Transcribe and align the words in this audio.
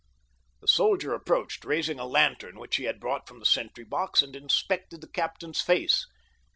The 0.61 0.67
soldier 0.67 1.13
approached, 1.13 1.63
raising 1.63 1.99
a 1.99 2.07
lantern, 2.07 2.57
which 2.57 2.77
he 2.77 2.85
had 2.85 2.99
brought 2.99 3.27
from 3.27 3.37
the 3.37 3.45
sentry 3.45 3.83
box, 3.83 4.23
and 4.23 4.35
inspected 4.35 4.99
the 5.01 5.07
captain's 5.07 5.61
face. 5.61 6.07